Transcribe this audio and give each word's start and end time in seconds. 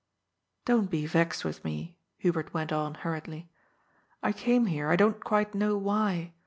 "Don't 0.65 0.89
be 0.89 1.05
vexed 1.05 1.45
with 1.45 1.63
me," 1.63 1.95
Hubert 2.17 2.55
went 2.55 2.71
on 2.71 2.95
hurriedly." 2.95 3.51
I 4.23 4.31
came 4.31 4.65
here, 4.65 4.89
I 4.89 4.95
don't 4.95 5.23
quite 5.23 5.53
know 5.53 5.77
why. 5.77 6.33